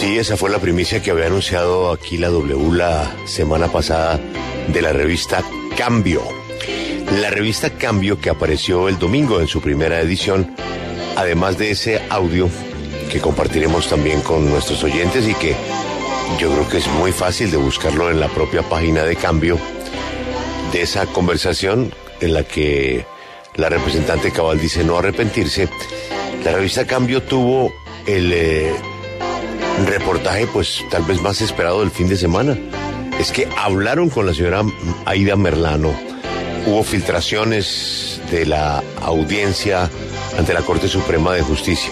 [0.00, 4.18] Sí, esa fue la primicia que había anunciado aquí la W la semana pasada
[4.68, 5.44] de la revista
[5.76, 6.22] Cambio.
[7.20, 10.56] La revista Cambio que apareció el domingo en su primera edición,
[11.16, 12.48] además de ese audio
[13.12, 15.54] que compartiremos también con nuestros oyentes y que
[16.38, 19.58] yo creo que es muy fácil de buscarlo en la propia página de Cambio,
[20.72, 21.92] de esa conversación
[22.22, 23.04] en la que
[23.54, 25.68] la representante Cabal dice no arrepentirse.
[26.42, 27.70] La revista Cambio tuvo
[28.06, 28.72] el eh,
[29.86, 32.56] reportaje pues tal vez más esperado del fin de semana.
[33.18, 34.62] Es que hablaron con la señora
[35.04, 35.92] Aida Merlano.
[36.66, 39.90] Hubo filtraciones de la audiencia
[40.38, 41.90] ante la Corte Suprema de Justicia.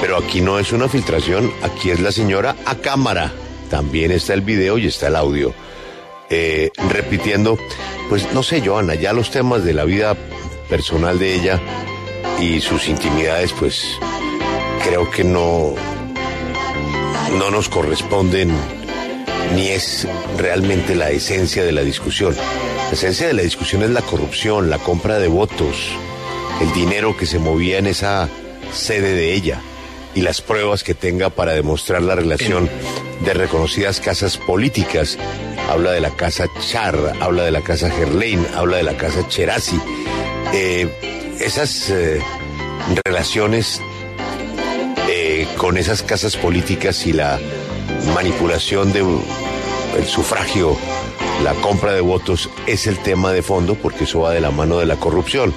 [0.00, 3.32] Pero aquí no es una filtración, aquí es la señora a cámara.
[3.70, 5.54] También está el video y está el audio.
[6.30, 7.58] Eh, repitiendo,
[8.08, 10.16] pues no sé, Joana, ya los temas de la vida
[10.68, 11.60] personal de ella
[12.40, 13.98] y sus intimidades, pues
[14.84, 15.74] creo que no,
[17.36, 18.50] no nos corresponden
[19.54, 22.34] ni es realmente la esencia de la discusión.
[22.34, 25.90] La esencia de la discusión es la corrupción, la compra de votos,
[26.60, 28.28] el dinero que se movía en esa
[28.72, 29.60] sede de ella
[30.14, 32.68] y las pruebas que tenga para demostrar la relación
[33.24, 35.18] de reconocidas casas políticas.
[35.68, 39.78] Habla de la casa Char, habla de la casa Gerlain, habla de la casa Cherasi.
[40.52, 40.88] Eh,
[41.40, 42.20] esas eh,
[43.04, 43.82] relaciones
[45.08, 47.40] eh, con esas casas políticas y la
[48.14, 49.06] manipulación del
[50.06, 50.76] sufragio,
[51.42, 54.78] la compra de votos es el tema de fondo porque eso va de la mano
[54.78, 55.54] de la corrupción,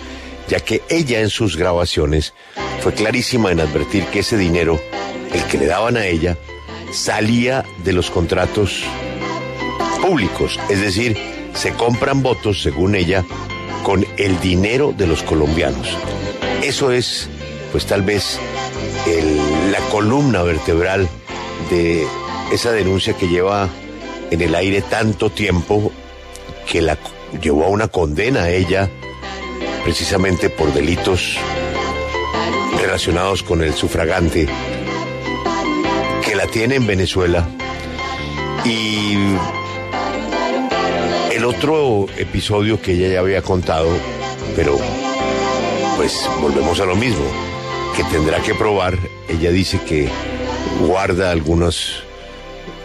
[0.47, 2.33] ya que ella en sus grabaciones
[2.81, 4.79] fue clarísima en advertir que ese dinero,
[5.33, 6.37] el que le daban a ella,
[6.93, 8.83] salía de los contratos
[10.01, 11.17] públicos, es decir,
[11.53, 13.25] se compran votos, según ella,
[13.83, 15.89] con el dinero de los colombianos.
[16.63, 17.29] Eso es,
[17.71, 18.39] pues tal vez,
[19.71, 21.07] la columna vertebral
[21.69, 22.05] de
[22.51, 23.69] esa denuncia que lleva
[24.29, 25.91] en el aire tanto tiempo,
[26.69, 26.97] que la
[27.41, 28.89] llevó a una condena a ella,
[29.83, 31.37] precisamente por delitos
[32.81, 34.47] relacionados con el sufragante,
[36.25, 37.47] que la tiene en Venezuela.
[38.65, 39.15] Y
[41.33, 43.89] el otro episodio que ella ya había contado,
[44.55, 44.77] pero
[45.97, 47.25] pues volvemos a lo mismo,
[48.05, 48.97] tendrá que probar,
[49.27, 50.09] ella dice que
[50.79, 52.03] guarda algunos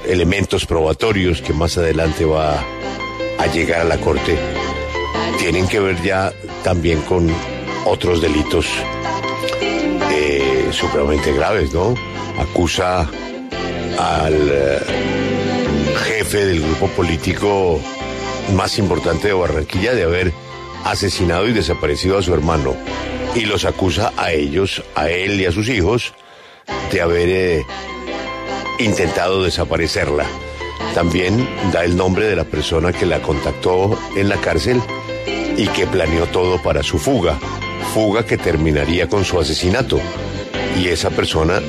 [0.06, 2.62] elementos probatorios que más adelante va
[3.38, 4.38] a llegar a la corte,
[5.38, 6.32] tienen que ver ya
[6.62, 7.28] también con
[7.84, 8.66] otros delitos
[10.10, 11.94] eh, supremamente graves, ¿no?
[12.38, 13.08] Acusa
[13.98, 14.78] al eh,
[16.04, 17.80] jefe del grupo político
[18.54, 20.32] más importante de Barranquilla de haber
[20.84, 22.76] asesinado y desaparecido a su hermano
[23.36, 26.14] y los acusa a ellos, a él y a sus hijos,
[26.90, 27.66] de haber eh,
[28.78, 30.24] intentado desaparecerla.
[30.94, 34.80] También da el nombre de la persona que la contactó en la cárcel
[35.56, 37.38] y que planeó todo para su fuga,
[37.92, 40.00] fuga que terminaría con su asesinato.
[40.78, 41.60] Y esa persona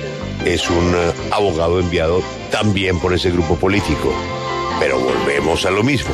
[0.46, 4.14] es un eh, abogado enviado también por ese grupo político.
[4.80, 6.14] Pero volvemos a lo mismo.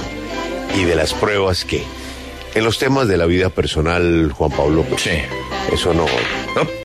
[0.76, 1.84] Y de las pruebas que
[2.56, 5.12] en los temas de la vida personal, Juan Pablo, pues, Sí.
[5.72, 6.06] eso no,
[6.56, 6.68] No,